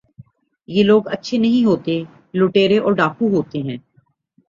[0.69, 2.01] یہ لوگ اچھے نہیں ہوتے،
[2.33, 3.77] لٹیرے اور ڈاکو ہوتے ہیں۔